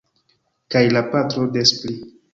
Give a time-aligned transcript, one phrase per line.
[0.75, 1.95] Kaj la patro des pli.